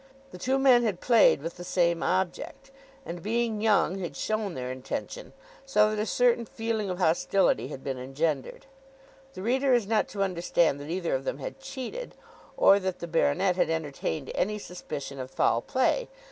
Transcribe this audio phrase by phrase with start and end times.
[0.31, 2.71] The two men had played with the same object,
[3.05, 5.31] and being young had shown their intention,
[5.63, 8.65] so that a certain feeling of hostility had been engendered.
[9.35, 12.15] The reader is not to understand that either of them had cheated,
[12.57, 16.09] or that the baronet had entertained any suspicion of foul play.